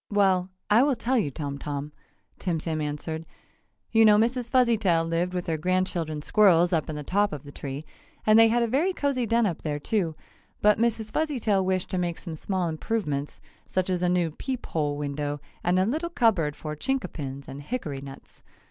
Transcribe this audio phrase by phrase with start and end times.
[0.09, 1.91] "Well, I will tell you, Tom Tom,"
[2.39, 3.23] Tim Tim answered,
[3.91, 4.49] "You know Mrs.
[4.49, 7.85] Fuzzytail lived with her grandchildren squirrels up in the top of the tree,
[8.25, 10.15] and they had a very cozy den up there, too,
[10.59, 11.11] but Mrs.
[11.11, 15.77] Fuzzytail wished to make some small improvements, such as a new peep hole window and
[15.77, 18.41] a little cupboard for Chinkapins and hickory nuts.